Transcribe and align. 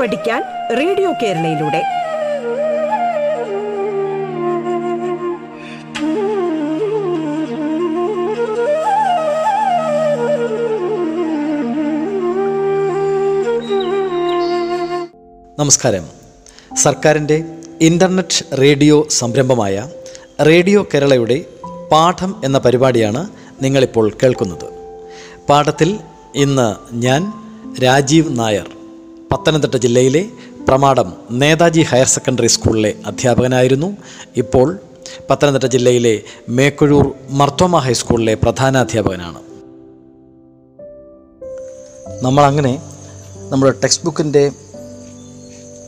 പഠിക്കാൻ 0.00 0.42
റേഡിയോ 0.76 1.12
കേരളയിലൂടെ. 1.22 1.82
നമസ്കാരം. 15.58 16.06
സർക്കാരിന്റെ 16.76 17.44
ഇന്റർനെറ്റ് 17.80 18.60
റേഡിയോ 18.60 19.06
സംരംഭമായ 19.10 19.88
റേഡിയോ 20.46 20.86
കേരളയുടെ 20.94 21.44
പാഠം 21.92 22.42
എന്ന 22.44 22.58
പരിപാടിയാണ് 22.58 23.28
നിങ്ങളിപ്പോൾ 23.62 24.12
കേൾക്കുന്നത്. 24.22 24.64
പാഠത്തിൽ 25.48 25.98
ഇന്ന് 26.34 26.94
ഞാൻ 26.94 27.32
രാജീവ് 27.84 28.38
നായർ. 28.38 28.73
പത്തനംതിട്ട 29.34 29.74
ജില്ലയിലെ 29.74 30.28
പ്രമാടം 30.68 31.12
നേതാജി 31.30 31.80
ഹയർ 31.80 32.06
സെക്കൻഡറി 32.06 32.46
സ്കൂളിലെ 32.46 32.94
അധ്യാപകനായിരുന്നു. 33.06 33.96
ഇപ്പോൾ 34.36 34.78
പത്തനംതിട്ട 35.30 35.64
ജില്ലയിലെ 35.64 36.22
മേക്കുഴൂർ 36.48 37.14
മർത്തോമ 37.30 37.78
ഹൈസ്കൂളിലെ 37.78 38.34
പ്രധാനാധ്യാപകനാണ്. 38.34 39.38
നമ്മളങ്ങനെ 42.24 42.82
നമ്മുടെ 43.48 43.72
ടെക്സ്റ്റ് 43.72 44.04
ബുക്കിന്റെ 44.04 44.52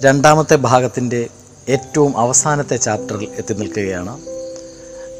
രണ്ടാമത്തെ 0.00 0.54
ഭാഗത്തിന്റെ 0.54 1.28
ഏറ്റവും 1.68 2.18
അവസാനത്തെ 2.18 2.76
ചാപ്റ്ററിൽ 2.76 3.28
എത്തി 3.38 3.54
നിൽക്കുകയാണ്. 3.54 4.20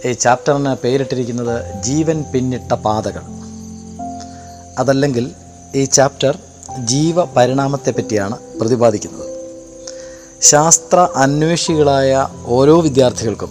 ഈ 0.09 0.13
ചാപ്റ്ററിന് 0.13 0.77
പേരിട്ടിരിക്കുന്നത് 0.85 1.83
ജീവൻ 1.83 2.25
പിന്നിട്ട 2.35 2.73
പാതകൾ. 2.73 3.23
അതല്ലെങ്കിൽ 4.79 5.31
ഈ 5.75 5.85
ചാപ്റ്റർ 5.85 6.39
ജീവ 6.85 7.25
പരിണാമത്തെ 7.25 7.91
പറ്റിയാണ് 7.91 8.39
പ്രതിപാദിക്കുന്നത്. 8.61 9.37
ശാസ്ത്ര 10.43 11.09
അന്വേഷികളായ 11.17 12.29
ഓരോ 12.47 12.81
വിദ്യാർത്ഥികൾക്കും 12.81 13.51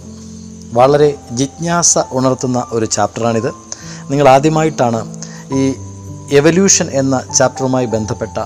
വളരെ 0.74 1.16
ജിജ്ഞാസ 1.32 1.98
ഉണർത്തുന്ന 2.12 2.68
ഒരു 2.72 2.86
ചാപ്റ്ററാണിത്. 2.86 3.50
നിങ്ങൾ 4.10 4.30
ആദ്യമായിട്ടാണ് 4.30 5.22
ഈ 5.54 5.74
എവല്യൂഷൻ 6.32 6.90
എന്ന 6.92 7.24
ചാപ്റ്ററുമായി 7.38 7.86
ബന്ധപ്പെട്ട 7.86 8.38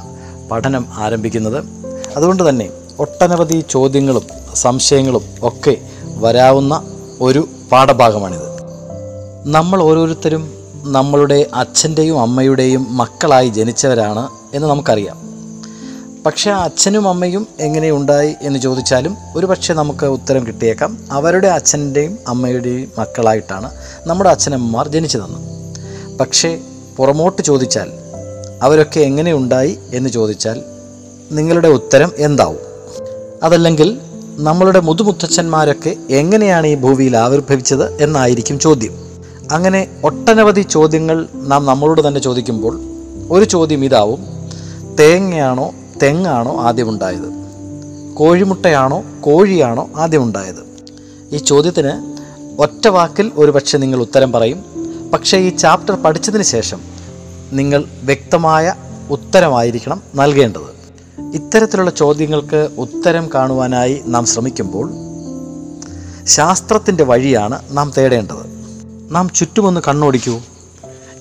പഠനം 0.52 0.88
ആരംഭിക്കുന്നത്. 0.94 1.64
അതുകൊണ്ട് 2.18 2.50
തന്നെ 2.50 2.70
ഒട്ടനവധി 3.00 3.64
ചോദ്യങ്ങളും 3.70 4.24
സംശയങ്ങളും 4.56 5.24
ഒക്കെ 5.44 5.78
വരാവുന്ന 6.18 6.84
ഒരു 7.22 7.48
പാഠഭാഗമാണിത്. 7.72 8.50
നമ്മൾ 9.46 9.84
ഓരോരുത്തരും 9.84 10.54
നമ്മളുടെ 10.84 11.46
അച്ഛന്റെയും 11.54 12.20
അമ്മയുടെയും 12.20 12.98
മക്കളായി 12.98 13.50
ജനിച്ചവരാണ് 13.50 14.39
എന്ന് 14.54 14.68
നമുക്കറിയാം. 14.68 15.30
പക്ഷേ 16.26 16.52
അച്ഛനും 16.52 17.10
അമ്മയും 17.10 17.48
എങ്ങനെയുണ്ടായി 17.60 18.36
എന്ന് 18.42 18.60
ചോദിച്ചാലും 18.60 19.18
ഒരു 19.36 19.46
പക്ഷേ 19.46 19.74
നമുക്ക് 19.74 20.06
ഉത്തരം 20.06 20.48
കിട്ടിയേക്കാം. 20.48 20.98
അവരുടെ 21.12 21.48
അച്ഛന്റെയും 21.48 22.18
അമ്മയുടെയും 22.28 22.92
മക്കളായിട്ടാണ് 23.00 23.72
നമ്മുടെ 24.06 24.30
അച്ഛനമ്മമാർ 24.30 24.88
ജനിച്ചു 24.88 25.18
തന്നത് 25.18 25.60
പക്ഷേ 26.18 26.60
പുറമോട്ട് 26.98 27.42
ചോദിച്ചാൽ 27.42 27.92
അവരൊക്കെ 28.62 29.00
എങ്ങനെയുണ്ടായി 29.00 29.80
എന്ന് 29.94 30.10
ചോദിച്ചാൽ 30.10 30.62
നിങ്ങളുടെ 31.32 31.68
ഉത്തരം 31.68 32.12
എന്താവും? 32.18 32.60
അതല്ലെങ്കിൽ 33.44 34.00
നമ്മളുടെ 34.38 34.80
മുതുമുത്തച്ഛന്മാരൊക്കെ 34.80 35.96
എങ്ങനെയാണ് 36.10 36.68
ഈ 36.68 36.76
ഭൂമിയിൽ 36.76 37.18
ആവിർഭവിച്ചത് 37.18 38.04
എന്നായിരിക്കും 38.04 38.60
ചോദ്യം. 38.60 38.94
അങ്ങനെ 39.52 39.88
ഒട്ടനവധി 40.04 40.62
ചോദ്യങ്ങൾ 40.62 41.28
നാം 41.34 41.66
നമ്മളോട് 41.66 42.08
തന്നെ 42.08 42.22
ചോദിക്കുമ്പോൾ 42.22 42.80
ഒരു 43.30 43.46
ചോദ്യം 43.46 43.86
ഇതാവും. 43.86 44.39
തേങ്ങയാണോ 45.00 45.74
തെങ്ങാണോ 46.04 46.60
ആദ്യമുണ്ടായത്? 46.60 47.40
കോഴിമുട്ടയാണോ 48.14 49.04
കോഴിയാണോ 49.22 49.90
ആദ്യമുണ്ടായത്? 49.96 50.86
ഈ 51.32 51.38
ചോദ്യത്തിന് 51.38 52.16
ഒറ്റ 52.62 52.88
വാക്കിൽ 52.88 53.32
ഒരുപക്ഷെ 53.36 53.78
നിങ്ങൾ 53.78 54.02
ഉത്തരം 54.02 54.32
പറയും. 54.32 54.66
പക്ഷേ 55.14 55.38
ഈ 55.38 55.56
ചാപ്റ്റർ 55.56 55.96
പഠിച്ചതിന് 55.96 56.44
ശേഷം 56.44 56.80
നിങ്ങൾ 57.52 57.84
വ്യക്തമായ 58.04 58.76
ഉത്തരമായിരിക്കണം 59.10 60.02
നൽകേണ്ടത്. 60.16 60.80
ഇത്തരത്തിലുള്ള 61.34 61.92
ചോദ്യങ്ങൾക്ക് 61.92 62.70
ഉത്തരം 62.78 63.30
കാണുവാനായി 63.34 64.02
നാം 64.06 64.26
ശ്രമിക്കുമ്പോൾ 64.26 64.94
ശാസ്ത്രത്തിന്റെ 66.26 67.04
വഴിയാണ് 67.04 67.60
നാം 67.72 67.92
തേടേണ്ടത്. 67.98 68.46
നാം 69.12 69.30
ചുറ്റുമൊന്ന് 69.30 69.82
കണ്ണോടിക്കൂ. 69.88 70.40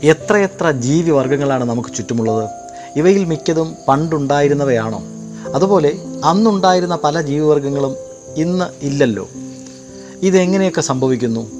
എത്രയെത്ര 0.02 0.70
ജീവിവർഗങ്ങളാണ് 0.70 1.64
നമുക്ക് 1.64 1.88
ചുറ്റുമുള്ളത്? 1.96 2.67
ഇവയിൽ 2.96 3.24
മിക്കതും 3.24 3.76
പണ്ടുണ്ടായിരുന്നവയാണോ? 3.88 5.02
അതുപോലെ 5.54 5.98
അന്നുണ്ടായിരുന്ന 6.24 6.98
പല 7.04 7.20
ജീവിവർഗങ്ങളും 7.20 7.96
ഇന്ന് 8.36 8.64
ഇല്ലല്ലോ. 8.82 9.28
ഇതെങ്ങനെയൊക്കെ 10.22 10.80
സംഭവിക്കുന്നു? 10.80 11.50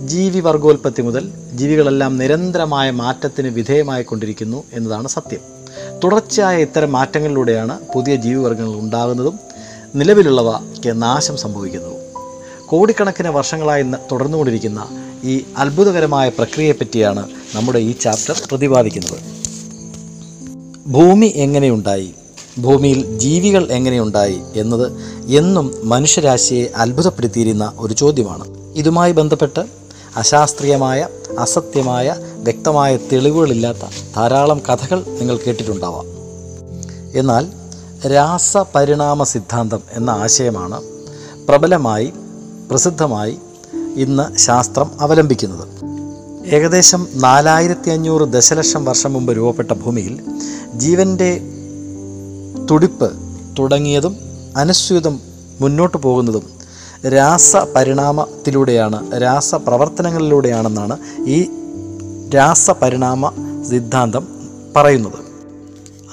ജീവി 0.00 0.40
വർഗോൽപത്തി 0.40 1.02
മുതൽ 1.02 1.32
ജീവികളെല്ലാം 1.52 2.18
നിരന്തരമായ 2.18 2.90
മാറ്റത്തിന് 2.90 3.48
വിധേയമായിക്കൊണ്ടിരിക്കുന്നു 3.48 4.64
എന്നതാണ് 4.72 5.08
സത്യം. 5.08 5.40
തുടർച്ചയായ 6.04 6.62
ഇത്തരം 6.62 6.92
മാറ്റങ്ങളിലൂടെയാണ് 6.92 7.80
പുതിയ 7.94 8.16
ജീവിവർഗങ്ങൾ 8.16 8.80
ഉണ്ടാകുന്നതും 8.80 9.38
നിലവിലുള്ളവയ്ക്ക് 9.94 11.02
നാശം 11.02 11.36
സംഭവിക്കുന്നതും. 11.36 11.96
കോടിക്കണക്കിന് 12.66 13.28
വർഷങ്ങളായി 13.28 13.82
തുടർന്നുകൊണ്ടിരിക്കുന്ന 14.12 14.86
ഈ 15.24 15.44
അത്ഭുതകരമായ 15.56 16.28
പ്രക്രിയയെപ്പറ്റിയാണ് 16.28 17.30
നമ്മുടെ 17.54 17.78
ഈ 17.78 17.92
ചാപ്റ്റർ 17.92 18.42
പ്രതിപാദിക്കുന്നത്. 18.52 19.35
ഭൂമി 20.86 21.26
എങ്ങനെയുണ്ടായി? 21.26 22.14
ഭൂമിയിൽ 22.58 23.18
ജീവികൾ 23.18 23.66
എങ്ങനെയുണ്ടായി 23.70 24.40
എന്നത് 24.56 24.92
എന്നും 25.26 25.74
മനുഷ്യരാശിയെ 25.82 26.68
അത്ഭുതപ്പെടുത്തിയിരുന്ന 26.76 27.72
ഒരു 27.78 27.94
ചോദ്യമാണ്. 27.94 28.74
ഇതുമായി 28.74 29.12
ബന്ധപ്പെട്ട് 29.12 29.66
അശാസ്ത്രീയമായ 30.16 31.08
അസത്യമായ 31.38 32.16
വ്യക്തമായ 32.20 32.96
തെളിവുകളില്ലാത്ത 32.96 33.78
ധാരാളം 34.16 34.58
കഥകൾ 34.58 35.04
നിങ്ങൾ 35.08 35.36
കേട്ടിട്ടുണ്ടാവാം. 35.36 36.04
എന്നാൽ 37.14 37.46
രാസപരിണാമ 38.12 39.22
സിദ്ധാന്തം 39.22 39.80
എന്ന 39.92 40.10
ആശയമാണ് 40.10 40.82
പ്രബലമായി 41.48 42.12
പ്രസിദ്ധമായി 42.70 43.36
ഇന്ന് 43.96 44.38
ശാസ്ത്രം 44.38 44.90
അവലംബിക്കുന്നത്. 45.00 45.75
ഏകദേശം 46.52 47.08
നാലായിരത്തി 47.14 47.90
അഞ്ഞൂറ് 47.90 48.32
ദശലക്ഷം 48.32 48.84
വർഷം 48.84 49.12
മുമ്പ് 49.12 49.36
രൂപപ്പെട്ട 49.36 49.72
ഭൂമിയിൽ 49.72 50.20
ജീവന്റെ 50.74 51.40
തുടിപ്പ് 52.70 53.12
തുടങ്ങിയതും 53.58 54.16
അനുസ്യൂതം 54.56 55.20
മുന്നോട്ട് 55.60 55.96
പോകുന്നതും 55.96 56.42
രാസപരിണാമത്തിലൂടെയാണ് 57.08 59.22
രാസപ്രവർത്തനങ്ങളിലൂടെയാണെന്നാണ് 59.22 60.98
ഈ 61.26 61.46
രാസപരിണാമ 62.34 63.32
സിദ്ധാന്തം 63.70 64.26
പറയുന്നത്. 64.76 65.24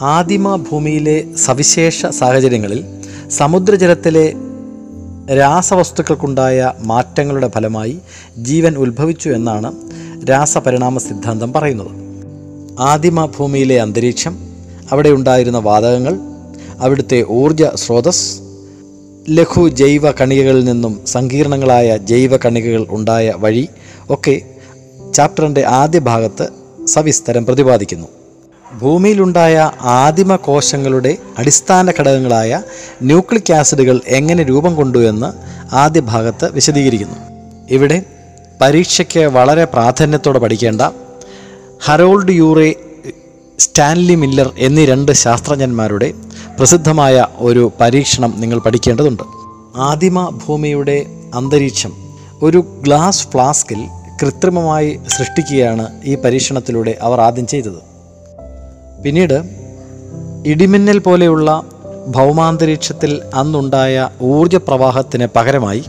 ആദിമ 0.01 0.55
ഭൂമിയിലെ 0.55 1.35
സവിശേഷ 1.35 2.05
സാഹചര്യങ്ങളിൽ 2.05 2.85
സമുദ്രജലത്തിലെ 3.29 4.33
രാസവസ്തുക്കൾക്കുണ്ടായ 5.35 6.73
മാറ്റങ്ങളുടെ 6.79 7.51
ഫലമായി 7.55 7.99
ജീവൻ 8.37 8.77
ഉത്ഭവിച്ചു 8.77 9.29
എന്നാണ് 9.29 9.71
രാസപരിണാമ 10.29 10.97
സിദ്ധാന്തം 10.97 11.53
പറയുന്നത്. 11.53 11.91
ആദിമ 12.79 13.25
ഭൂമിയിലെ 13.25 13.81
അന്തരീക്ഷം 13.81 14.37
അവിടെ 14.91 15.09
ഉണ്ടായിരുന്ന 15.09 15.57
വാതകങ്ങൾ 15.57 16.19
അവിടുത്തെ 16.79 17.25
ഊർജ 17.29 17.63
സ്രോതസ് 17.75 18.39
ലഘു 19.29 19.67
ജൈവ 19.67 20.11
കണികകളിൽ 20.11 20.65
നിന്നും 20.65 21.01
സങ്കീർണങ്ങളായ 21.05 21.97
ജൈവ 21.97 22.37
കണികകൾ 22.37 22.85
ഉണ്ടായ 22.89 23.33
വഴി 23.37 23.67
ഒക്കെ 24.09 24.41
ചാപ്റ്ററിന്റെ 25.13 25.65
ആദ്യ 25.65 25.99
ഭാഗത്ത് 25.99 26.49
സവിസ്തരം 26.87 27.45
പ്രതിപാദിക്കുന്നു. 27.45 28.07
ഭൂമിയിലുണ്ടായ 28.81 29.71
ആദിമ 29.81 30.35
കോശങ്ങളുടെ 30.35 31.17
അടിസ്ഥാന 31.37 31.91
ഘടകങ്ങളായ 31.99 32.61
ന്യൂക്ലിക് 33.01 33.53
ആസിഡുകൾ 33.53 34.01
എങ്ങനെ 34.07 34.43
രൂപം 34.43 34.75
കൊണ്ടു 34.75 35.09
എന്ന് 35.09 35.33
ആദ്യ 35.75 35.99
ഭാഗത്ത് 35.99 36.51
വിശദീകരിക്കുന്നു. 36.51 37.15
ഇവിടെ 37.69 38.03
പരീക്ഷയ്ക്ക് 38.63 39.19
വളരെ 39.19 39.65
പ്രാധാന്യത്തോടെ 39.65 40.39
പഠിക്കേണ്ട 40.39 40.81
ഹറോൾഡ് 41.85 42.31
യൂറെ 42.31 42.75
സ്റ്റാൻലി 43.59 44.15
മില്ലർ 44.15 44.51
എന്നീ 44.57 44.85
രണ്ട് 44.85 45.11
ശാസ്ത്രജ്ഞന്മാരുടെ 45.11 46.13
പ്രസിദ്ധമായ 46.57 47.27
ഒരു 47.37 47.71
പരീക്ഷണം 47.81 48.33
നിങ്ങൾ 48.37 48.59
പഠിക്കേണ്ടതുണ്ട്. 48.59 49.23
ആദിമ 49.75 50.39
ഭൂമിയുടെ 50.45 51.05
അന്തരീക്ഷം 51.35 51.93
ഒരു 52.41 52.57
ഗ്ലാസ് 52.57 53.27
ഫ്ലാസ്കിൽ 53.27 53.81
കൃത്രിമമായി 54.21 54.99
സൃഷ്ടിക്കുകയാണ് 55.07 56.01
ഈ 56.05 56.15
പരീക്ഷണത്തിലൂടെ 56.15 56.97
അവർ 57.01 57.21
ആദ്യം 57.21 57.47
ചെയ്തത്. 57.47 57.81
പിന്നീട് 59.03 59.37
ഇടിമിന്നൽ 60.45 60.97
പോലെയുള്ള 60.97 61.63
ഭൗമാന്തരീക്ഷത്തിൽ 62.07 63.21
അന്നുണ്ടായ 63.33 64.09
ഊർജപ്രവാഹത്തിന് 64.21 65.27
പകരമായി 65.35 65.83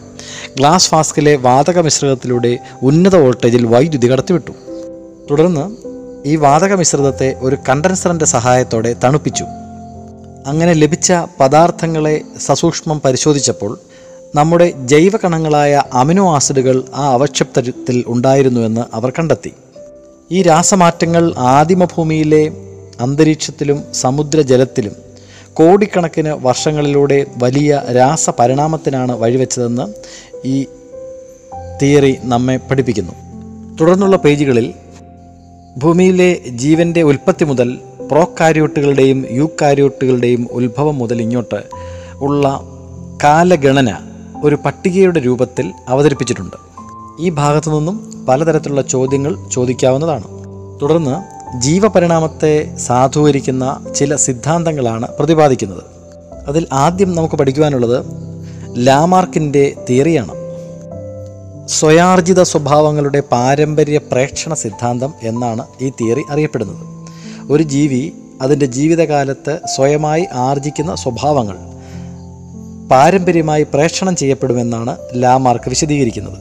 ഗ്ലാസ് 0.56 0.88
ഫ്ലാസ്കിലെ 0.88 1.36
വാതക 1.36 1.78
മിശ്രിതത്തിലൂടെ 1.80 2.58
ഉന്നത 2.82 3.16
വോൾട്ടേജിൽ 3.16 3.66
വൈദ്യുതി 3.66 4.12
കടത്തിവിട്ടു. 4.12 4.50
തുടർന്ന് 5.30 5.76
ഈ 6.28 6.36
വാതക 6.36 6.74
മിശ്രിതത്തെ 6.74 7.36
ഒരു 7.40 7.56
കണ്ടൻസറിന്റെ 7.68 8.24
സഹായത്തോടെ 8.24 8.96
തണുപ്പിച്ചു. 9.04 9.44
അങ്ങനെ 10.46 10.72
ലഭിച്ച 10.72 11.12
പദാർത്ഥങ്ങളെ 11.40 12.20
സസൂക്ഷ്മം 12.40 13.00
പരിശോധിച്ചപ്പോൾ 13.04 13.78
നമ്മുടെ 14.34 14.70
ജൈവകണങ്ങളായ 14.70 15.82
അമിനോ 15.92 16.34
ആസിഡുകൾ 16.34 16.84
ആ 16.94 17.12
അവക്ഷിപ്തത്തിൽ 17.12 18.04
ഉണ്ടായിരുന്നുവെന്ന് 18.06 18.80
അവർ 18.92 19.10
കണ്ടെത്തി. 19.10 19.52
ഈ 20.30 20.42
രാസമാറ്റങ്ങൾ 20.42 21.34
ആദിമഭൂമിയിലെ 21.38 22.52
അന്തരീക്ഷത്തിലും 23.00 23.84
സമുദ്രജലത്തിലും 23.94 25.03
കോടിക്കണക്കിന് 25.54 26.28
വർഷങ്ങളിലൂടെ 26.28 27.26
വലിയ 27.42 27.82
രാസപരിണാമത്തിനാണ് 27.96 29.12
വഴിവെച്ചതെന്ന് 29.12 29.94
ഈ 30.46 30.66
തിയറി 31.82 32.18
നമ്മെ 32.24 32.56
പഠിപ്പിക്കുന്നു. 32.56 33.12
തുടർന്നുള്ള 33.80 34.16
പേജുകളിൽ 34.16 34.74
ഭൂമിയിലെ 35.78 36.40
ജീവന്റെ 36.48 37.02
ഉൽപ്പത്തി 37.02 37.44
മുതൽ 37.44 37.78
പ്രോകാരിയോട്ടുകളുടെയും 38.10 39.26
യൂക്കാരിയോട്ടുകളുടെയും 39.30 40.48
ഉത്ഭവം 40.52 40.98
മുതൽ 40.98 41.22
ഇങ്ങോട്ട് 41.22 41.62
ഉള്ള 42.14 42.62
കാലഗണന 43.24 43.96
ഒരു 44.42 44.54
പട്ടികയുടെ 44.54 45.20
രൂപത്തിൽ 45.20 45.72
അവതരിപ്പിച്ചിട്ടുണ്ട്. 45.88 46.56
ഈ 47.20 47.30
ഭാഗത്തു 47.30 47.70
നിന്നും 47.70 48.26
പലതരത്തിലുള്ള 48.28 48.82
ചോദ്യങ്ങൾ 48.82 49.36
ചോദിക്കാവുന്നതാണ്. 49.52 50.24
തുടർന്ന് 50.82 51.33
ജീവപരിണാമത്തെ 51.58 52.76
സാധൂകരിക്കുന്ന 52.76 53.84
ചില 53.94 54.16
സിദ്ധാന്തങ്ങളാണ് 54.16 55.08
പ്രതിപാദിക്കുന്നത്. 55.18 55.82
അതിൽ 56.48 56.66
ആദ്യം 56.72 57.14
നമുക്ക് 57.14 57.34
പഠിക്കുവാനുള്ളത് 57.34 58.06
ലാമാർക്കിന്റെ 58.76 59.72
തിയറിയാണ്. 59.90 60.44
സ്വയാർജിത 61.68 62.42
സ്വഭാവങ്ങളുടെ 62.42 63.20
പാരമ്പര്യ 63.20 63.98
പ്രേക്ഷണ 63.98 64.54
സിദ്ധാന്തം 64.54 65.14
എന്നാണ് 65.22 65.66
ഈ 65.80 65.90
തിയറി 65.90 66.22
അറിയപ്പെടുന്നത്. 66.30 67.08
ഒരു 67.52 67.62
ജീവി 67.62 68.12
അതിന്റെ 68.42 68.66
ജീവിതകാലത്ത് 68.66 69.58
സ്വയമായി 69.74 70.26
ആർജിക്കുന്ന 70.32 70.94
സ്വഭാവങ്ങൾ 70.94 71.56
പാരമ്പര്യമായി 72.90 73.62
പ്രേക്ഷണം 73.62 74.16
ചെയ്യപ്പെടുമെന്നാണ് 74.16 74.96
ലാമാർക്ക് 75.14 75.68
വിശദീകരിക്കുന്നത്. 75.68 76.38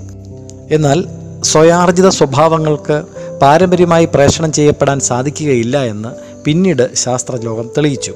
എന്നാൽ 0.72 1.06
സ്വയാർജിത 1.42 2.10
സ്വഭാവങ്ങൾക്ക് 2.10 3.04
പാരമ്പര്യമായി 3.44 4.06
പ്രേഷണം 4.06 4.52
ചെയ്യപ്പെടാൻ 4.52 5.00
സാധിക്കുകയില്ല 5.00 5.84
എന്ന് 5.84 6.10
പിന്നീട് 6.46 6.96
ശാസ്ത്രലോകം 6.96 7.70
തെളിയിച്ചു. 7.78 8.14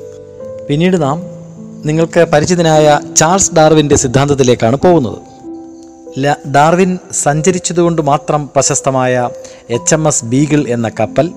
പിന്നീട് 0.70 1.02
നാം 1.02 1.24
നിങ്ങൾക്ക് 1.86 2.28
പരിചിതനായ 2.34 3.00
ചാൾസ് 3.18 3.56
ഡാർവിന്റെ 3.56 3.96
സിദ്ധാന്തത്തിലേക്കാണ് 3.96 4.76
പോകുന്നത്. 4.76 5.18
ല- 6.20 6.52
ഡാർവിൻ 6.56 6.98
സഞ്ചരിച്ചതുകൊണ്ട് 7.12 8.02
മാത്രം 8.02 8.48
പ്രശസ്തമായ 8.48 9.30
എച്ച് 9.70 9.96
എം 9.96 10.08
എസ് 10.08 10.26
ബീഗിൾ 10.26 10.66
എന്ന 10.68 10.92
കപ്പൽ 11.00 11.32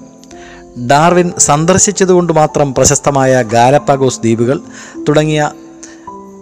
ഡാർവിൻ 0.91 1.33
സന്ദർശിച്ചതുകൊണ്ട് 1.39 2.33
മാത്രം 2.33 2.75
പ്രശസ്തമായ 2.75 3.43
ഗാലപ്പാഗോസ് 3.43 4.21
ദ്വീപുകൾ 4.21 4.61
തുടങ്ങിയ 5.09 5.51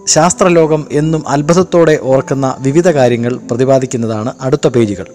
ശാസ്ത്രലോകം 0.07 0.87
എന്നും 0.91 1.27
അത്ഭുതത്തോടെ 1.27 1.99
ഓർക്കുന്ന 2.01 2.55
വിവിധ 2.59 2.87
കാര്യങ്ങൾ 2.87 3.39
പ്രതിപാദിക്കുന്നതാണ് 3.51 4.33
അടുത്ത 4.41 4.67
പേജുകൾ. 4.67 5.05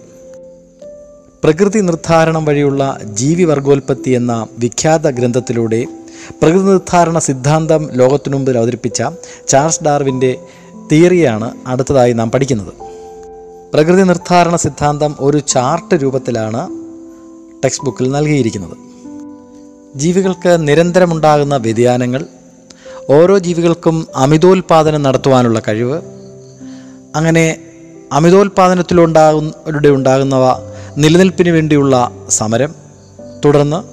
പ്രകൃതി 1.45 1.79
നിർദ്ധാരണം 1.79 2.45
വഴിയുള്ള 2.45 2.99
ജീവിവർഗോൽപത്തി 3.03 4.09
എന്ന 4.09 4.47
വിഖ്യാത 4.59 5.09
ഗ്രന്ഥത്തിലൂടെ 5.09 5.85
പ്രകൃതി 6.41 6.63
നിർദ്ധാരണ 6.63 7.19
സിദ്ധാന്തം 7.19 7.89
ലോകത്തിനു 7.91 8.35
മുമ്പിൽ 8.35 8.57
അവതരിപ്പിച്ച 8.57 9.03
ചാൾസ് 9.47 9.83
ഡാർവിന്റെ 9.83 10.37
തിയറിയാണ് 10.91 11.51
അടുത്തതായി 11.67 12.13
നാം 12.13 12.31
പഠിക്കുന്നത്. 12.31 12.73
പ്രകൃതി 13.73 14.01
നിർദ്ധാരണ 14.01 14.55
സിദ്ധാന്തം 14.55 15.15
ഒരു 15.19 15.37
ചാർട്ട് 15.37 15.95
രൂപത്തിലാണ് 16.03 16.69
ടെക്സ്റ്റ് 17.63 17.85
ബുക്കിൽ 17.85 18.11
നൽകിയിരിക്കുന്നത്. 18.11 18.77
ജീവികൾക്ക് 19.95 20.67
നിരന്തരമുണ്ടാകുന്ന 20.67 21.57
വ്യതിയാനങ്ങൾ 21.57 22.25
ഓരോ 23.09 23.37
ജീവികൾക്കും 23.37 24.07
അമിതോൽപാദനം 24.15 25.03
നടത്തുവാനുള്ള 25.03 25.61
കഴിവ് 25.67 26.01
അങ്ങനെ 27.15 27.57
അമിതോൽപാദനത്തിലുണ്ടാകുന്നവരുടെ 28.13 29.89
ഉണ്ടാകുന്നവ 29.89 30.74
നിലനിൽപ്പിന് 30.97 31.49
വേണ്ടിയുള്ള 31.49 32.11
സമരം 32.29 32.75
തുടർന്ന് 33.45 33.83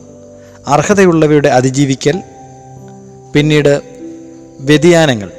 അർഹതയുള്ളവയുടെ 0.68 1.48
അതിജീവിക്കൽ 1.48 2.22
പിന്നീട് 3.34 3.82
വ്യതിയാനങ്ങൾ. 4.60 5.30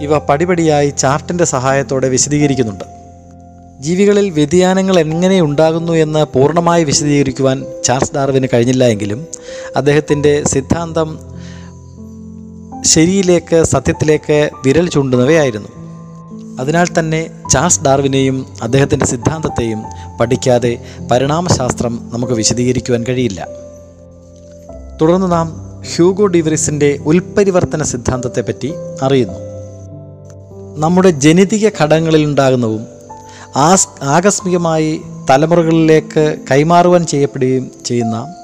ഇവ 0.00 0.18
പടിപടിയായി 0.18 0.90
ചാർട്ടിന്റെ 0.90 1.44
സഹായത്തോടെ 1.44 2.08
വിശദീകരിക്കുന്നുണ്ട്. 2.08 2.84
ജീവികളിൽ 3.80 4.30
വ്യതിയാനങ്ങൾ 4.30 4.98
എങ്ങനെ 4.98 5.40
ഉണ്ടാകുന്നു 5.40 5.92
എന്ന് 5.92 6.26
പൂർണമായി 6.34 6.84
വിശദീകരിക്കുവാൻ 6.84 7.66
ചാൾസ് 7.84 8.14
ഡാർവിന് 8.14 8.46
കഴിഞ്ഞില്ല 8.54 8.84
എങ്കിലും 8.84 9.26
അദ്ദേഹത്തിന്റെ 9.76 10.44
സിദ്ധാന്തം 10.44 11.18
ശരിയിലേക്ക് 12.84 13.64
സത്യത്തിലേക്ക് 13.64 14.50
വിരൽ 14.64 14.88
ചൂണ്ടുന്നവയായിരുന്നു. 14.88 15.83
അതിനാൽ 16.60 16.86
തന്നെ 16.98 17.30
ചാൾസ് 17.50 17.82
ഡാർവിനെയും 17.82 18.46
അദ്ദേഹത്തിന്റെ 18.62 19.06
സിദ്ധാന്തത്തെയും 19.06 19.82
പഠിക്കാതെ 20.20 20.78
പരിണാമശാസ്ത്രം 21.10 22.10
നമുക്ക് 22.12 22.32
വിശദീകരിക്കുവാൻ 22.32 23.04
കഴിയില്ല. 23.04 23.48
തുടർന്ന് 25.00 25.32
നാം 25.32 25.64
ഹ്യൂഗോ 25.94 26.26
ഡിവറിസിന്റെ 26.26 26.98
ഉൽപരിവർത്തന 27.06 27.82
സിദ്ധാന്തത്തെപ്പറ്റി 27.82 28.74
അറിയുന്നു. 29.02 29.38
നമ്മുടെ 30.76 31.10
ജനിതിക 31.10 31.68
ഘടകങ്ങളിലുണ്ടാകുന്നതും 31.80 32.86
ആസ് 33.56 33.88
ആകസ്മികമായി 34.02 35.00
തലമുറകളിലേക്ക് 35.30 36.36
കൈമാറുവാൻ 36.50 37.06
ചെയ്യപ്പെടുകയും 37.06 37.70
ചെയ്യുന്ന 37.84 38.34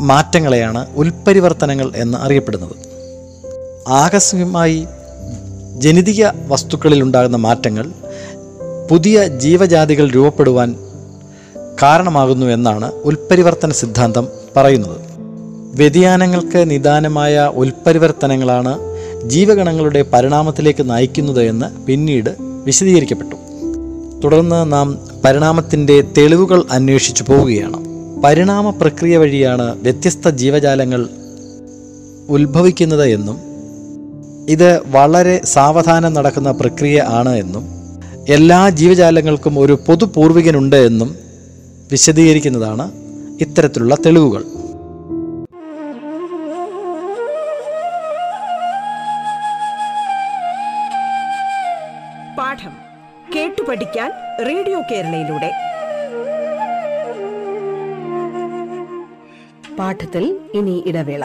മാറ്റങ്ങളെയാണ് 0.00 0.86
ഉൽപരിവർത്തനങ്ങൾ 0.96 1.92
എന്ന് 1.96 2.18
അറിയപ്പെടുന്നത്. 2.18 2.76
ആകസ്മികമായി 3.88 4.86
ജനിതക 5.80 6.32
വസ്തുക്കളിൽ 6.48 7.02
ഉണ്ടാകുന്ന 7.02 7.36
മാറ്റങ്ങൾ 7.36 7.92
പുതിയ 8.90 9.26
ജീവജാതികൾ 9.26 10.10
രൂപപ്പെടുവാൻ 10.10 10.76
കാരണമാകുന്നു 11.82 12.46
എന്നാണ് 12.46 12.92
ഉൽപരിവർത്തന 12.92 13.70
സിദ്ധാന്തം 13.70 14.28
പറയുന്നത്. 14.56 15.00
വ്യതിയാനങ്ങൾക്ക് 15.74 16.70
നിദാനമായ 16.70 17.52
ഉൽപരിവർത്തനങ്ങളാണ് 17.54 18.78
ജീവഗണങ്ങളുടെ 19.26 20.02
പരിണാമത്തിലേക്ക് 20.02 20.90
നയിക്കുന്നത് 20.90 21.42
എന്ന് 21.42 21.86
പിന്നീട് 21.86 22.30
വിശദീകരിക്കപ്പെട്ടു. 22.40 23.36
തുടർന്ന് 24.24 24.72
നാം 24.72 24.98
പരിണാമത്തിന്റെ 25.24 26.00
തെളിവുകൾ 26.00 26.64
അന്വേഷിച്ചു 26.70 27.22
പോവുകയാണ്. 27.22 27.84
പരിണാമ 28.24 28.70
പ്രക്രിയ 28.70 29.16
വഴിയാണ് 29.16 29.82
വ്യത്യസ്ത 29.82 30.28
ജീവജാലങ്ങൾ 30.28 31.08
ഉത്ഭവിക്കുന്നത് 32.28 33.04
എന്നും 33.04 33.49
ഇത് 34.50 34.86
വളരെ 34.86 35.40
സാവധാനം 35.44 36.14
നടക്കുന്ന 36.14 36.50
പ്രക്രിയ 36.50 37.04
ആണ് 37.08 37.32
എന്നും 37.36 37.64
എല്ലാ 38.28 38.68
ജീവജാലങ്ങൾക്കും 38.68 39.58
ഒരു 39.58 39.74
പൊതു 39.86 40.04
പൂർവികനുണ്ട് 40.04 40.76
എന്നും 40.76 41.10
വിശദീകരിക്കുന്നതാണ് 41.92 42.86
ഇത്തരത്തിലുള്ള 43.40 43.94
തെളിവുകൾ. 44.06 44.42
പാഠം 52.38 52.74
കേട്ടു 53.34 53.62
പഠിക്കാൻ 53.68 54.10
റേഡിയോ 54.46 54.80
കേരളയിലൂടെ. 54.90 55.50
പാഠത്തിൽ 59.78 60.36
ഇനി 60.54 60.82
ഇടവേള. 60.86 61.24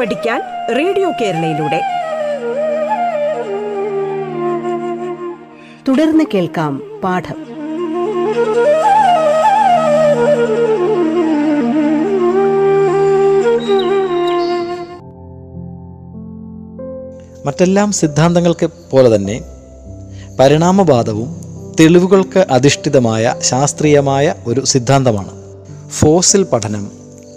പഠിക്കാൻ 0.00 0.40
റേഡിയോ 0.76 1.10
കേരളയിലൂടെ. 1.10 1.80
തുടർന്ന് 5.88 6.24
കേൾക്കാം 6.34 7.00
പാഠം. 7.04 7.34
മറ്റെല്ലാം 17.46 17.92
സിദ്ധാന്തങ്ങൾക്ക് 17.92 18.70
പോലെ 18.90 19.16
തന്നെ 19.16 19.40
പരിണാമവാദവും 20.40 21.40
തെളിവുകൾക്ക് 21.80 22.46
അധിഷ്ഠിതമായ 22.50 23.34
ശാസ്ത്രീയമായ 23.38 24.34
ഒരു 24.46 24.64
സിദ്ധാന്തമാണ്. 24.64 25.30
ഫോസിൽ 25.90 26.42
പഠനം 26.42 26.90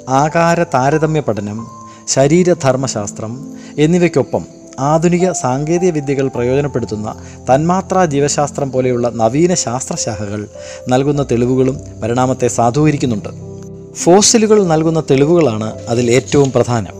ആകാര 0.10 0.63
താരതമ്യ 0.63 1.20
പഠനം 1.20 1.82
ശരീരധർമ്മശാസ്ത്രം 2.07 3.53
എന്നിവയ്ക്കൊപ്പം 3.77 4.45
ആധുനിക 4.79 5.31
സാങ്കേതിക 5.31 5.89
വിദ്യകൾ 5.89 6.27
പ്രയോജനപ്പെടുത്തുന്ന 6.27 7.15
തന്മാത്രാ 7.53 8.05
ജീവശാസ്ത്രം 8.05 8.72
പോലെയുള്ള 8.72 9.10
നവീന 9.10 9.53
ശാസ്ത്രശാഖകൾ 9.53 10.48
നൽകുന്ന 10.89 11.24
തെളിവുകളും 11.24 11.77
പരിണാമത്തെ 12.03 12.48
സാധൂകരിക്കുന്നുണ്ട്. 12.48 13.29
ഫോസിലുകൾ 13.93 14.63
നൽകുന്ന 14.63 15.00
തെളിവുകളാണ് 15.00 15.79
അതിൽ 15.89 16.12
ഏറ്റവും 16.12 16.51
പ്രധാനം. 16.51 16.93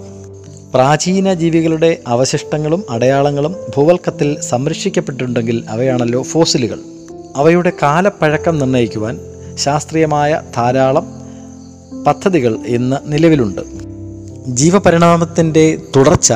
പ്രാചീന 0.74 1.34
ജീവികളുടെ 1.34 1.98
അവശിഷ്ടങ്ങളും 2.08 2.84
അടയാളങ്ങളും 2.90 3.56
ഭൂവൽക്കത്തിൽ 3.76 4.42
സംരക്ഷിക്കപ്പെട്ടിട്ടുണ്ടെങ്കിൽ 4.42 5.64
അവയാണല്ലോ 5.70 6.22
ഫോസിലുകൾ. 6.22 6.80
അവയുടെ 7.36 7.72
കാലപ്പഴക്കം 7.82 8.60
നിർണയിക്കുവാൻ 8.60 9.20
ശാസ്ത്രീയമായ 9.56 10.42
ധാരാളം 10.56 11.08
പദ്ധതികൾ 12.04 12.56
ഇന്ന് 12.56 12.96
നിലവിലുണ്ട്. 13.06 13.83
ജീവപരിണാമത്തിന്റെ 14.48 15.82
തുടർച്ച 15.96 16.34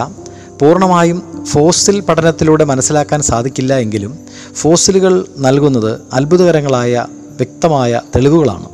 പൂർണമായും 0.62 1.46
ഫോസിൽ 1.46 2.00
പഠനത്തിലൂടെ 2.00 2.64
മനസ്സിലാക്കാൻ 2.64 3.22
സാധിക്കില്ല 3.22 3.78
എങ്കിലും 3.78 4.20
ഫോസിലുകൾ 4.54 5.26
നൽകുന്നത് 5.38 6.02
അത്ഭുതകരങ്ങളായ 6.14 7.08
വ്യക്തമായ 7.12 8.02
തെളിവുകളാണ്. 8.16 8.70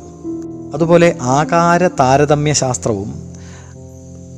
അതുപോലെ 0.74 1.16
ആകാര 1.20 1.86
താരതമ്യ 1.86 2.52
ശാസ്ത്രവും 2.52 3.14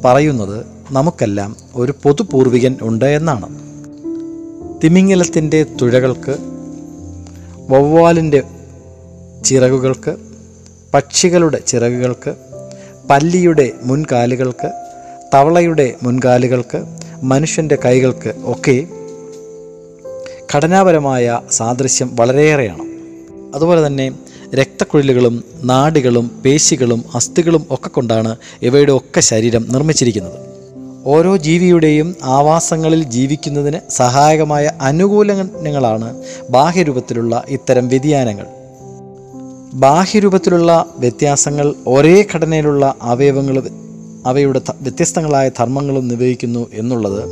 പറയുന്നത് 0.05 0.67
നമുക്കെല്ലാം 0.91 1.57
ഒരു 1.75 1.95
പൊതുപൂർവികൻ 2.03 2.77
ഉണ്ട് 2.83 3.05
എന്നാണ്. 3.05 3.49
തിമിംഗലത്തിന്റെ 4.85 5.67
തുഴകൾക്ക് 5.83 6.37
വവ്വാലിന്റെ 7.71 8.43
ചിറകുകൾക്ക് 9.45 10.17
പക്ഷികളുടെ 10.95 11.61
ചിറകുകൾക്ക് 11.67 12.35
പല്ലിയുടെ 13.11 13.73
മുൻകാലുകൾക്ക് 13.83 14.86
തവളയുടെ 15.35 15.95
മുൻകാലുകൾക്ക് 16.03 16.85
മനുഷ്യന്റെ 17.23 17.79
കൈകൾക്ക് 17.85 18.35
ഒക്കെ 18.45 18.87
ഘടനാപരമായ 20.55 21.41
സാദൃശ്യം 21.51 22.17
വളരെയേറെയാണ്. 22.21 22.83
അതുപോലെ 23.55 23.87
തന്നെ 23.87 24.13
രക്തക്കുഴലുകളും 24.55 25.45
നാടികളും 25.65 26.43
പേശികളും 26.45 27.05
അസ്ഥികളും 27.15 27.67
ഒക്കെ 27.71 27.89
കൊണ്ടാണ് 27.89 28.37
ഇവയുടെ 28.63 28.93
ഒക്കെ 28.93 29.21
ശരീരം 29.21 29.67
നിർമ്മിച്ചിരിക്കുന്നത്. 29.73 30.39
ഓരോ 31.05 31.37
ജീവിയുടെയും 31.37 32.17
ആവാസങ്ങളിൽ 32.23 33.03
ജീവിക്കുന്നതിന് 33.03 33.91
സഹായകമായ 33.91 34.71
അനുകൂലങ്ങളാണ് 34.81 36.23
ബാഹ്യരൂപത്തിലുള്ള 36.51 37.45
ഇത്തരം 37.49 37.89
വ്യതിയാനങ്ങൾ. 37.89 38.47
ബാഹ്യരൂപത്തിലുള്ള 39.73 40.87
വ്യത്യാസങ്ങൾ 40.97 41.75
ഒരേ 41.87 42.27
ഘടനയിലുള്ള 42.35 42.95
അവയവങ്ങൾ 43.03 43.86
അവയുടെ 44.27 44.61
വ്യത്യസ്തങ്ങളായ 44.81 45.49
ധർമ്മങ്ങളും 45.49 46.09
നിർവഹിക്കുന്നു 46.09 46.67
എന്നുള്ളത് 46.75 47.23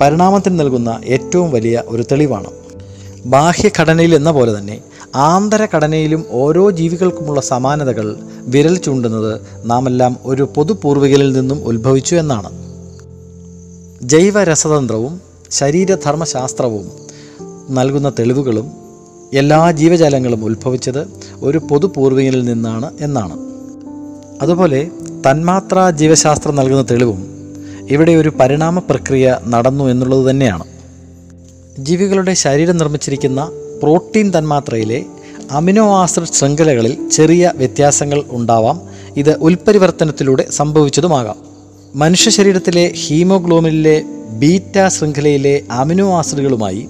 പരിണാമത്തിന് 0.00 0.60
നൽകുന്ന 0.60 1.00
ഏറ്റവും 1.04 1.50
വലിയ 1.50 1.82
ഒരു 1.86 2.02
തെളിവാണ്. 2.02 2.50
ബാഹ്യഘടനയിൽ 3.26 4.14
എന്ന 4.14 4.30
പോലെ 4.30 4.58
തന്നെ 4.58 4.80
ആന്തരഘടനയിലും 5.14 6.24
ഓരോ 6.30 6.70
ജീവികൾക്കുമുള്ള 6.70 7.40
സമാനതകൾ 7.40 8.16
വിരൽ 8.46 8.76
ചൂണ്ടുന്നത് 8.76 9.40
നാമെല്ലാം 9.64 10.16
ഒരു 10.24 10.48
പൊതുപൂർവികനിൽ 10.54 11.32
നിന്നും 11.32 11.64
ഉത്ഭവിച്ചു 11.64 12.16
എന്നാണ്. 12.16 12.50
ജൈവരസതന്ത്രവും 14.02 15.20
ശരീരധർമ്മശാസ്ത്രവും 15.50 16.90
നൽകുന്ന 17.70 18.12
തെളിവുകളും 18.18 18.72
എല്ലാ 19.34 19.70
ജീവജാലങ്ങളും 19.70 20.44
ഉത്ഭവിച്ചത് 20.44 21.06
ഒരു 21.42 21.58
പൊതുപൂർവികനിൽ 21.58 22.44
നിന്നാണ് 22.44 22.90
എന്നാണ്. 23.00 23.36
അതുപോലെ 24.42 24.90
തന്മാത്രാ 25.26 25.90
ജീവശാസ്ത്രം 25.90 26.56
നൽകുന്ന 26.56 26.82
തെളിവും 26.90 27.20
ഇവിടെ 27.90 28.12
ഒരു 28.12 28.28
പരിണാമ 28.28 28.78
പ്രക്രിയ 28.78 29.38
നടന്നു 29.46 29.84
എന്നുള്ളത് 29.84 30.30
തന്നെയാണ്. 30.30 30.64
ജീവികളുടെ 31.78 32.34
ശരീരം 32.34 32.76
നിർമ്മിച്ചിരിക്കുന്ന 32.76 33.52
പ്രോട്ടീൻ 33.82 34.32
തന്മാത്രയിലെ 34.38 35.04
അമിനോ 35.50 35.96
ആസിഡ് 35.96 36.24
ശൃംഖലകളിൽ 36.24 37.08
ചെറിയ 37.08 37.52
വ്യത്യാസങ്ങൾ 37.56 38.22
ഉണ്ടാവാം. 38.28 38.82
ഇത് 39.16 39.36
ഉൽപരിവർത്തനത്തിലൂടെ 39.38 40.46
സംഭവിച്ചതുമാകാം. 40.50 41.36
മനുഷ്യ 41.94 42.30
ശരീരത്തിലെ 42.30 42.92
ഹീമോഗ്ലോബിനിലെ 43.06 44.02
ബീറ്റ 44.30 44.88
ശൃംഖലയിലെ 44.88 45.62
അമിനോ 45.70 46.18
ആസിഡുകളുമായി 46.18 46.88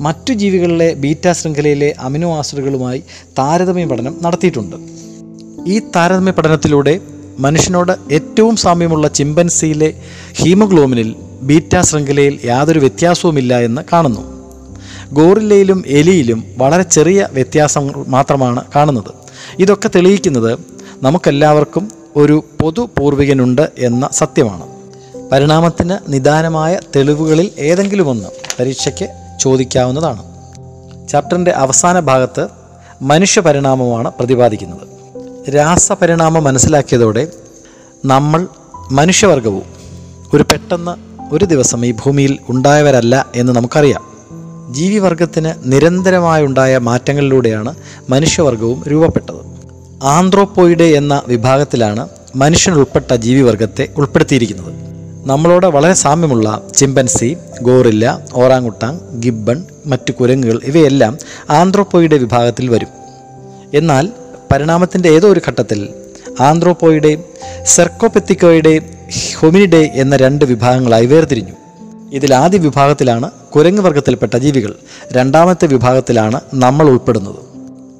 മറ്റു 0.00 0.32
ജീവികളിലെ 0.32 0.94
ബീറ്റ 0.94 1.30
ശൃംഖലയിലെ 1.32 1.94
അമിനോ 2.00 2.36
ആസിഡുകളുമായി 2.36 3.02
താരതമ്യ 3.38 3.84
പഠനം 3.84 4.16
നടത്തിയിട്ടുണ്ട്. 4.22 4.76
ഈ 5.70 5.78
താരതമ്യ 5.96 6.30
പഠനത്തിലൂടെ 6.30 7.00
മനുഷ്യനോട് 7.38 7.92
ഏറ്റവും 8.12 8.56
സാമ്യമുള്ള 8.56 9.08
ചിമ്പൻസിയിലെ 9.08 9.94
ഹീമോഗ്ലോബിനിൽ 10.32 11.16
ബീറ്റ 11.42 11.80
ശൃംഖലയിൽ 11.80 12.38
യാതൊരു 12.44 12.78
വ്യത്യാസവുമില്ല 12.78 13.58
എന്ന് 13.58 13.82
കാണുന്നു. 13.92 14.32
ഗോറില്ലയിലും 15.12 15.84
എലിയിലും 15.86 16.44
വളരെ 16.58 16.82
ചെറിയ 16.82 17.28
വ്യത്യാസം 17.32 18.04
മാത്രമാണ് 18.08 18.64
കാണുന്നത്. 18.76 19.10
ഇതൊക്കെ 19.58 19.90
തെളിയിക്കുന്നത് 19.94 20.58
നമുക്കെല്ലാവർക്കും 21.02 21.90
ഒരു 22.16 22.44
പൊതു 22.60 22.90
പൂർവികനുണ്ട് 22.98 23.72
എന്ന 23.78 24.08
സത്യമാണ്. 24.12 24.66
പരിണാമത്തിന് 25.32 26.12
നിദാനമായ 26.12 26.78
തെളിവുകളിൽ 26.96 27.50
ഏതെങ്കിലുമൊന്ന് 27.58 28.28
പരീക്ഷയ്ക്ക് 28.60 29.08
ചോദിക്കാവുന്നതാണ്. 29.40 30.22
ചാപ്റ്ററിന്റെ 31.08 31.50
അവസാന 31.50 32.00
ഭാഗത്ത് 32.00 32.48
മനുഷ്യ 33.02 33.40
പരിണാമമാണ് 33.40 34.10
പ്രതിപാദിക്കുന്നത്. 34.18 34.91
രാസപരിണാമം 35.48 36.44
മനസ്സിലാക്കിയതോടെ 36.44 37.28
നമ്മൾ 38.04 38.46
മനുഷ്യവർഗവും 38.90 39.62
ഒരു 40.34 40.42
പെട്ടെന്ന് 40.42 40.90
ഒരു 41.34 41.44
ദിവസം 41.44 41.86
ഈ 41.86 41.90
ഭൂമിയിൽ 41.90 42.38
ഉണ്ടായവരല്ല 42.48 43.26
എന്ന് 43.34 43.52
നമുക്കറിയാം. 43.52 44.12
ജീവിവർഗത്തിന് 44.74 45.52
നിരന്തരമായുണ്ടായ 45.64 46.78
മാറ്റങ്ങളിലൂടെയാണ് 46.78 47.74
മനുഷ്യവർഗവും 48.10 48.84
രൂപപ്പെട്ടത്. 48.90 49.52
ആന്ത്രോപ്പോയിഡ് 50.02 50.82
എന്ന 50.82 51.22
വിഭാഗത്തിലാണ് 51.26 52.08
മനുഷ്യനുൾപ്പെട്ട 52.36 53.14
ജീവിവർഗത്തെ 53.14 53.88
ഉൾപ്പെടുത്തിയിരിക്കുന്നത്. 53.96 54.74
നമ്മളോട് 55.28 55.66
വളരെ 55.66 55.92
സാമ്യമുള്ള 55.92 56.62
ചിമ്പൻസി 56.74 57.36
ഗോറില്ല 57.62 58.20
ഓറാങ്ങുട്ടാങ് 58.34 58.98
ഗിബ്ബൺ 59.18 59.64
മറ്റു 59.86 60.12
കുരങ്ങുകൾ 60.12 60.60
ഇവയെല്ലാം 60.64 61.18
ആന്ത്രോപ്പോയിഡ് 61.50 62.14
വിഭാഗത്തിൽ 62.14 62.68
വരും. 62.68 62.88
എന്നാൽ 63.74 64.08
പരിണാമത്തിന്റെ 64.52 65.08
ഏതോ 65.08 65.28
ഒരു 65.28 65.40
ഘട്ടത്തിൽ 65.48 65.88
ആന്ത്രോപോയുടെ 66.40 67.18
സെർക്കോപെത്തിക്കോയുടെ 67.64 68.80
ഹൊമിനിഡെ 69.38 69.90
എന്ന 69.94 70.16
രണ്ട് 70.16 70.44
വിഭാഗങ്ങളായി 70.44 71.06
വേർതിരിഞ്ഞു. 71.06 71.52
ഇതിൽ 72.12 72.34
ആദ്യ 72.34 72.58
വിഭാഗത്തിലാണ് 72.58 73.30
കുരങ്ങ് 73.30 73.82
വർഗത്തിൽപ്പെട്ട 73.82 74.36
ജീവികൾ. 74.36 74.74
രണ്ടാമത്തെ 75.12 75.66
വിഭാഗത്തിലാണ് 75.66 76.40
നമ്മൾ 76.54 76.88
ഉൾപ്പെടുന്നത്. 76.88 77.36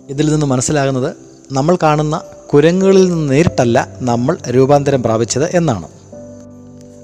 ഇതിൽ 0.08 0.32
നിന്ന് 0.32 0.46
മനസ്സിലാകുന്നത് 0.46 1.16
നമ്മൾ 1.52 1.78
കാണുന്ന 1.82 2.20
കുരങ്ങുകളിൽ 2.54 3.10
നിന്ന് 3.10 3.32
നേരിട്ടല്ല 3.32 3.88
നമ്മൾ 4.00 4.36
രൂപാന്തരം 4.50 5.02
പ്രാപിച്ചത് 5.02 5.56
എന്നാണ്. 5.56 5.88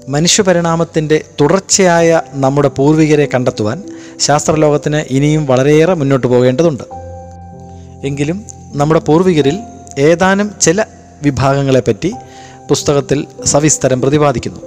മനുഷ്യപരിണാമത്തിന്റെ 0.09 1.23
തുടർച്ചയായ 1.41 2.21
നമ്മുടെ 2.33 2.67
പൂർവികരെ 2.67 3.27
കണ്ടെത്തുവാൻ 3.33 3.83
ശാസ്ത്രലോകത്തിന് 4.19 5.03
ഇനിയും 5.09 5.45
വളരെയേറെ 5.45 5.93
മുന്നോട്ട് 5.93 6.27
പോകേണ്ടതുണ്ട്. 6.27 6.83
എങ്കിലും 8.07 8.58
നമ്മുടെ 8.75 8.99
പൂർവികരിൽ 8.99 9.59
ഏതാനും 9.97 10.51
ചില 10.61 10.85
വിഭാഗങ്ങളെപ്പറ്റി 11.23 12.13
പുസ്തകത്തിൽ 12.69 13.27
സവിസ്തരം 13.45 14.01
പ്രതിപാദിക്കുന്നു. 14.01 14.59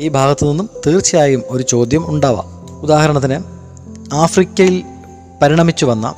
ഈ 0.00 0.08
ഭാഗത്തു 0.08 0.46
നിന്നും 0.46 0.70
തീർച്ചയായും 0.86 1.42
ഒരു 1.48 1.62
ചോദ്യം 1.62 2.10
ഉണ്ടാവാം. 2.10 2.80
ഉദാഹരണത്തിന് 2.82 3.42
ആഫ്രിക്കയിൽ 4.14 4.82
പരിണമിച്ചു 5.42 5.86
വന്ന 5.86 6.14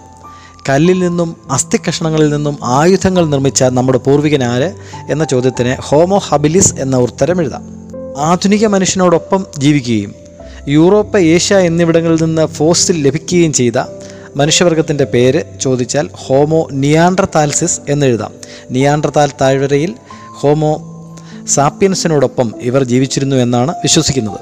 കല്ലിൽ 0.68 0.98
നിന്നും 0.98 1.36
അസ്ഥികഷ്ണങ്ങളിൽ 1.50 2.30
നിന്നും 2.30 2.58
ആയുധങ്ങൾ 2.64 3.26
നിർമ്മിച്ച 3.26 3.64
നമ്മുടെ 3.64 3.98
പൂർവികനാര് 3.98 4.72
എന്ന 5.10 5.24
ചോദ്യത്തിന് 5.24 5.76
ഹോമോ 5.80 6.18
ഹബിലിസ് 6.18 6.74
എന്ന 6.74 6.96
ഉത്തരം 6.96 7.40
എഴുതാം. 7.40 7.62
ആധുനിക 8.18 8.66
മനുഷ്യനോടൊപ്പം 8.66 9.46
ജീവിക്കുകയും 9.58 10.14
യൂറോപ്പ് 10.68 11.18
ഏഷ്യ 11.18 11.56
എന്നിവിടങ്ങളിൽ 11.56 12.24
നിന്ന് 12.24 12.46
ഫോസിൽ 12.46 13.02
ലഭിക്കുകയും 13.02 13.52
ചെയ്ത 13.52 13.78
മനുഷ്യവർഗത്തിന്റെ 14.36 15.04
പേര് 15.04 15.42
ചോദിച്ചാൽ 15.60 16.08
ഹോമോ 16.12 16.68
നിയാൻഡർതാൽസിസ് 16.72 17.80
എന്നെഴുതാം 17.88 18.32
നിയാൻഡർതാൽ 18.70 19.30
താഴ്വരയിൽ 19.40 19.94
ഹോമോ 20.26 20.84
സാപ്പിയൻസിനോടൊപ്പം 21.48 22.54
ഇവർ 22.62 22.84
ജീവിച്ചിരുന്നു 22.84 23.36
എന്നാണ് 23.36 23.70
വിശ്വസിക്കുന്നത്. 23.70 24.40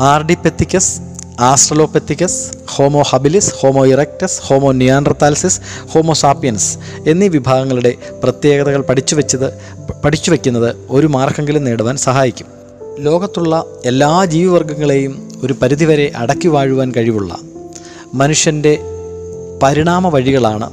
Ardipithecus 0.00 1.00
Australopithecus 1.40 2.52
Homo 2.66 3.02
habilis 3.10 3.52
Homo 3.54 3.86
erectus 3.86 4.40
Homo 4.40 4.72
neanderthalensis 4.72 5.60
Homo 5.88 6.14
sapiens 6.14 6.78
എന്നീ 7.06 7.28
വിഭാഗങ്ങളുടെ 7.28 7.94
പ്രത്യേകതകൾ 8.22 8.80
പഠിച്ചു 8.80 9.14
വെച്ചത് 9.14 9.54
പഠിച്ചു 10.04 10.30
വയ്ക്കുന്നത് 10.30 10.76
ഒരു 10.90 11.06
മാർക്കെങ്കിലും 11.06 11.64
നേടുവാൻ 11.64 11.96
സഹായിക്കും. 11.96 12.46
ലോകത്തുള്ള 12.98 13.64
എല്ലാ 13.86 14.24
ജീവിവർഗങ്ങളെയും 14.24 15.28
ഒരു 15.42 15.52
പരിധിവരെ 15.52 16.12
അടക്കി 16.16 16.48
വാഴുവാൻ 16.48 16.92
കഴിവുള്ള 16.96 17.36
മനുഷ്യന്റെ 18.14 18.91
പരിണാമ 19.62 20.08
വഴികളാണ് 20.08 20.70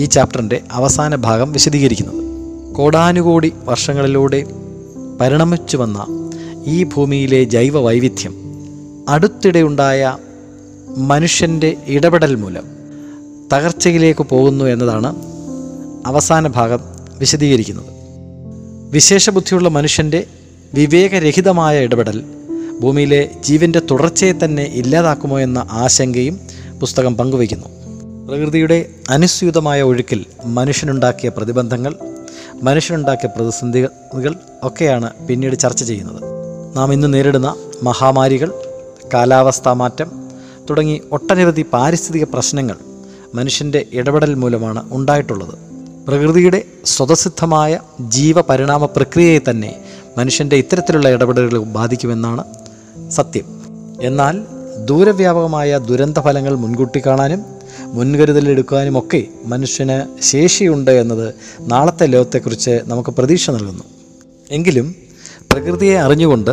ഈ 0.00 0.04
ചാപ്റ്ററിന്റെ 0.04 0.60
അവസാന 0.72 1.14
ഭാഗം 1.14 1.52
വിശദീകരിക്കുന്നത്. 1.52 2.14
കോടാനുകോടി 2.74 3.52
വർഷങ്ങളിലൂടെ 3.64 4.46
പരിണമിച്ചു 5.20 5.76
വന്ന 5.76 6.06
ഈ 6.66 6.84
ഭൂമിയിലെ 6.84 7.44
ജൈവ 7.44 7.78
വൈവിധ്യം 7.78 8.34
അടുത്തിടെയുണ്ടായ 9.08 10.18
മനുഷ്യന്റെ 10.96 11.76
ഇടപെടൽ 11.86 12.34
മൂലം 12.34 12.62
തകർച്ചയിലേക്ക് 13.52 14.24
പോകുന്നു 14.24 14.64
എന്നതാണ് 14.64 15.16
അവസാന 16.06 16.46
ഭാഗം 16.46 16.80
വിശദീകരിക്കുന്നത്. 17.18 17.84
വിശേഷബുദ്ധിയുള്ള 18.90 19.68
മനുഷ്യന്റെ 19.68 20.26
വിവേകരഹിതമായ 20.74 21.80
ഇടപെടൽ 21.80 22.24
ഭൂമിയിലെ 22.80 23.30
ജീവന്റെ 23.40 23.82
തുടർച്ചയെ 23.90 24.32
തന്നെ 24.32 24.62
ഇല്ലാതാക്കുമോ 24.62 25.40
എന്ന 25.40 25.66
ആശങ്കയും 25.70 26.40
പുസ്തകം 26.80 27.16
പങ്കുവയ്ക്കുന്നു. 27.16 27.83
പ്രകൃതിയുടെ 28.26 28.90
അനുസ്യൂതമായ 29.10 29.82
ഒഴുക്കിൽ 29.82 30.26
മനുഷ്യനുണ്ടാക്കിയ 30.44 31.28
പ്രതിബന്ധങ്ങൾ 31.28 31.94
മനുഷ്യനുണ്ടാക്കിയ 32.62 33.28
പ്രതിസന്ധികൾ 33.36 34.34
ഒക്കെയാണ് 34.62 35.26
പിന്നീട് 35.26 35.58
ചർച്ച 35.58 35.84
ചെയ്യുന്നത്. 35.84 36.22
നാം 36.76 36.92
ഇന്ന് 36.92 37.14
നേരിടുന്ന 37.14 37.54
മഹാമാരികൾ 37.82 38.52
കാലാവസ്ഥാ 39.14 39.72
മാറ്റം 39.72 40.28
തുടങ്ങി 40.70 41.02
ഒട്ടനവധി 41.12 41.64
പാരിസ്ഥിതിക 41.72 42.24
പ്രശ്നങ്ങൾ 42.24 42.76
മനുഷ്യന്റെ 43.34 43.86
ഇടപെടൽ 43.92 44.34
മൂലമാണ് 44.34 44.94
ഉണ്ടായിട്ടുള്ളത്. 44.94 45.54
പ്രകൃതിയുടെ 46.06 46.62
സ്വതസിദ്ധമായ 46.84 47.78
ജീവപരിണാമ 48.00 48.86
പ്രക്രിയയെ 48.86 49.38
തന്നെ 49.50 49.76
മനുഷ്യന്റെ 50.18 50.56
ഇത്തരത്തിലുള്ള 50.56 51.08
ഇടപെടലുകൾ 51.08 51.58
ബാധിക്കുമെന്നാണ് 51.58 52.44
സത്യം. 53.10 53.44
എന്നാൽ 54.02 54.44
ദൂരവ്യാപകമായ 54.84 55.78
ദുരന്ത 55.78 56.18
ഫലങ്ങൾ 56.18 56.54
മുൻകൂട്ടി 56.54 57.02
കാണാനും 57.06 57.53
മുൻകരുതലെടുക്കാനുമൊക്കെ 57.94 59.22
മനുഷ്യന് 59.44 60.22
ശേഷിയുണ്ട് 60.22 60.90
എന്നത് 60.90 61.34
നാളത്തെ 61.60 62.06
ലോകത്തെക്കുറിച്ച് 62.06 62.80
നമുക്ക് 62.84 63.10
പ്രതീക്ഷ 63.10 63.50
നൽകുന്നു. 63.50 63.84
എങ്കിലും 64.50 64.94
പ്രകൃതിയെ 65.52 65.98
അറിഞ്ഞുകൊണ്ട് 65.98 66.50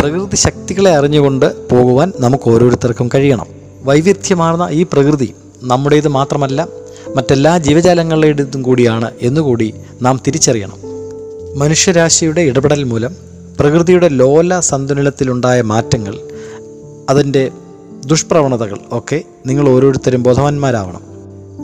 പ്രകൃതി 0.00 0.36
ശക്തികളെ 0.36 0.96
അറിഞ്ഞുകൊണ്ട് 0.96 1.68
പോകുവാൻ 1.68 2.12
നമുക്ക് 2.20 2.50
ഓരോരുത്തർക്കും 2.50 3.10
കഴിയണം. 3.14 3.46
വൈവിധ്യമാർന്ന 3.82 4.68
ഈ 4.70 4.82
പ്രകൃതി 4.92 5.34
നമ്മുടേത് 5.62 6.08
മാത്രമല്ല 6.08 6.68
മറ്റെല്ലാ 7.16 7.58
ജീവജാലങ്ങളുടേതും 7.58 8.62
കൂടിയാണ് 8.62 9.10
എന്നുകൂടി 9.22 9.74
നാം 10.02 10.20
തിരിച്ചറിയണം. 10.26 10.78
മനുഷ്യരാശിയുടെ 11.58 12.40
ഇടപെടൽ 12.40 12.84
മൂലം 12.84 13.16
പ്രകൃതിയുടെ 13.60 14.08
ലോല 14.08 14.60
സന്തുലനത്തിലുണ്ടായ 14.60 15.62
മാറ്റങ്ങൾ 15.62 16.14
അതിന്റെ 17.10 17.50
ദുഷ്പ്രവണതകൾ 18.06 18.78
ഒക്കെ 18.92 19.22
നിങ്ങൾ 19.46 19.68
ഓരോരുത്തരും 19.68 20.22
ബോധവാന്മാരാവണം. 20.22 21.02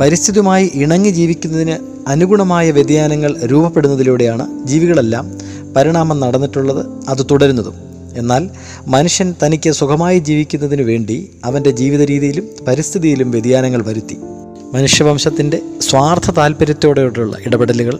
പരിസ്ഥിതിയുമായി 0.00 0.70
ഇണങ്ങി 0.74 1.10
ജീവിക്കുന്നതിന് 1.10 1.76
അനുഗുണമായ 2.08 2.70
വ്യതിയാനങ്ങൾ 2.70 3.38
രൂപപ്പെടുന്നതിലൂടെയാണ് 3.44 4.66
ജീവികളെല്ലാം 4.66 5.38
പരിണാമം 5.76 6.20
നടന്നിട്ടുള്ളത് 6.20 6.86
അത് 7.08 7.26
തുടരുന്നതും. 7.30 7.74
എന്നാൽ 8.16 8.50
മനുഷ്യൻ 8.86 9.34
തനിക്ക് 9.46 9.70
സുഖമായി 9.70 10.18
ജീവിക്കുന്നതിന് 10.18 10.82
വേണ്ടി 10.82 11.30
അവന്റെ 11.44 11.70
ജീവിത 11.70 12.02
രീതിയിലും 12.02 12.48
പരിസ്ഥിതിയിലും 12.66 13.30
വ്യതിയാനങ്ങൾ 13.30 13.82
വരുത്തി. 13.82 14.16
മനുഷ്യവംശത്തിന്റെ 14.72 15.60
സ്വാർത്ഥ 15.80 16.30
താല്പര്യത്തോടെയുള്ള 16.30 17.36
ഇടപെടലുകൾ 17.46 17.98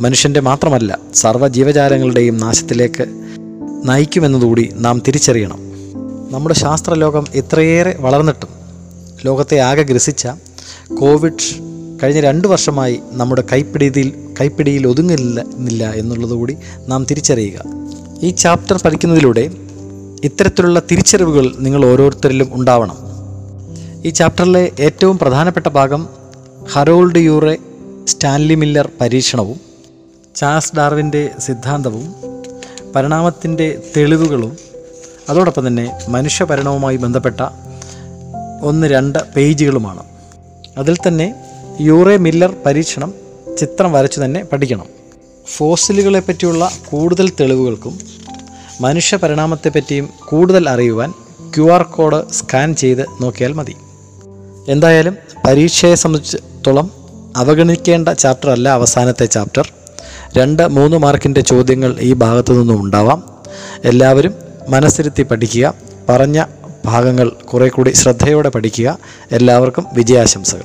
മനുഷ്യന്റെ 0.00 0.40
മാത്രമല്ല 0.40 0.98
സർവ 1.14 1.48
ജീവജാലങ്ങളുടെയും 1.48 2.36
നാശത്തിലേക്ക് 2.36 3.06
നയിക്കുമെന്നതുകൂടി 3.84 4.70
നാം 4.74 5.02
തിരിച്ചറിയണം. 5.08 5.63
നമ്മുടെ 6.34 6.54
ശാസ്ത്രലോകം 6.54 7.24
ഇത്രയേറെ 7.34 7.96
വളർന്നിട്ടും 8.00 8.48
ലോകത്തെ 9.24 9.56
ആകെ 9.58 9.82
ഗ്രസിച്ച 9.82 10.28
കോവിഡ് 11.00 11.44
കഴിഞ്ഞ 12.02 12.20
രണ്ട് 12.20 12.48
വർഷമായി 12.48 13.00
നമ്മുടെ 13.10 13.44
കൈപ്പിടിയിൽ 13.52 14.34
കൈപ്പിടിയിൽ 14.40 14.86
ഒതുങ്ങില്ല 14.86 15.90
എന്നുള്ളതുകൂടി 15.90 16.56
നാം 16.86 17.04
തിരിച്ചറിയുക. 17.04 17.60
ഈ 18.22 18.30
ചാപ്റ്റർ 18.30 18.82
പഠിക്കുന്നതിലൂടെ 18.84 19.50
ഇത്തരത്തിലുള്ള 20.24 20.82
തിരിച്ചറിവുകൾ 20.90 21.54
നിങ്ങൾ 21.58 21.86
ഓരോരുത്തരിലും 21.86 22.50
ഉണ്ടാവണം. 22.52 22.98
ഈ 24.04 24.10
ചാപ്റ്ററിലെ 24.10 24.72
ഏറ്റവും 24.80 25.18
പ്രധാനപ്പെട്ട 25.18 25.66
ഭാഗം 25.66 26.08
ഹറോൾഡ് 26.72 27.18
യൂറെ 27.18 27.58
സ്റ്റാൻലി 28.08 28.54
മില്ലർ 28.54 28.88
പരീക്ഷണവും 29.00 29.60
ചാൾസ് 30.36 30.76
ഡാർവിന്റെ 30.76 31.30
സിദ്ധാന്തവും 31.38 32.14
പരിണാമത്തിന്റെ 32.96 33.82
തെളിവുകളും 33.96 34.63
അതോടൊപ്പം 35.28 35.66
തന്നെ 35.66 35.98
മനുഷ്യഭരണവുമായി 36.08 36.96
ബന്ധപ്പെട്ട 36.96 37.40
ഒന്ന് 38.62 38.86
രണ്ട് 38.86 39.18
പേജുകളുമാണ്. 39.36 40.02
അതിൽ 40.78 40.96
തന്നെ 40.96 41.34
യൂറെ 41.80 42.16
മില്ലർ 42.16 42.56
പരീക്ഷണം 42.66 43.14
ചിത്രം 43.60 43.92
വരച്ചു 43.92 44.20
തന്നെ 44.20 44.44
പഠിക്കണം. 44.44 44.86
ഫോസിലുകളെ 45.56 46.20
പറ്റിയുള്ള 46.20 46.70
കൂടുതൽ 46.86 47.32
തെളിവുകൾക്കും 47.40 47.98
മനുഷ്യ 48.80 49.16
പരിണാമത്തെപ്പറ്റിയും 49.16 50.10
കൂടുതൽ 50.28 50.68
അറിയുവാൻ 50.68 51.10
ക്യു 51.56 51.72
ആർ 51.72 51.82
കോഡ് 51.82 52.32
സ്കാൻ 52.32 52.74
ചെയ്ത് 52.74 53.06
നോക്കിയാൽ 53.20 53.52
മതി. 53.52 53.74
എന്തായാലും 54.68 55.16
പരീക്ഷയെ 55.46 55.94
സംബന്ധിച്ചിടത്തോളം 55.94 56.90
അവഗണിക്കേണ്ട 57.36 58.08
ചാപ്റ്റർ 58.08 58.50
അല്ല 58.50 58.68
അവസാനത്തെ 58.68 59.24
ചാപ്റ്റർ. 59.26 59.72
രണ്ട് 60.36 60.68
മൂന്ന് 60.68 60.96
മാർക്കിന്റെ 60.96 61.40
ചോദ്യങ്ങൾ 61.40 61.96
ഈ 62.00 62.12
ഭാഗത്തു 62.12 62.52
നിന്നും 62.52 62.82
ഉണ്ടാവാം. 62.82 63.24
എല്ലാവരും 63.84 64.43
മനസ്സിരുത്തി 64.68 65.22
പഠിക്കുക. 65.22 65.74
പറഞ്ഞ 66.08 66.44
ഭാഗങ്ങൾ 66.84 67.28
കുറെ 67.28 67.68
കൂടി 67.68 67.90
ശ്രദ്ധയോടെ 67.90 68.48
പഠിക്കുക. 68.48 68.98
എല്ലാവർക്കും 69.32 69.86
വിജയാശംസകൾ. 69.92 70.60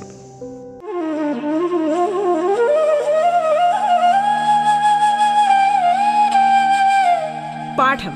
പാഠം 7.78 8.12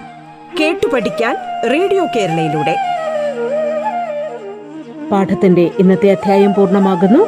കേട്ടു 0.61 0.87
പഠിക്കാൻ 0.87 1.37
റേഡിയോ 1.71 2.07
കേരളയിലൂടെ. 2.17 2.77
പാഠത്തിന്റെ 5.11 5.71
ഇന്നത്തെ 5.79 6.11
അധ്യായം 6.11 6.55
പൂർണമാകുന്നു. 6.55 7.27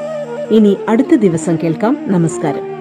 ഇനി 0.51 0.77
അടുത്ത 0.89 1.15
ദിവസം 1.15 1.59
കേൾക്കാം. 1.63 1.99
നമസ്കാരം. 2.07 2.76